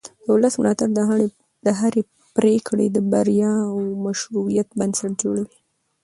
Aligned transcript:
د 0.23 0.25
ولس 0.35 0.53
ملاتړ 0.61 0.89
د 1.65 1.67
هرې 1.79 2.01
پرېکړې 2.37 2.87
د 2.91 2.97
بریا 3.11 3.53
او 3.71 3.77
مشروعیت 4.05 4.67
بنسټ 4.79 5.11
جوړوي 5.21 5.57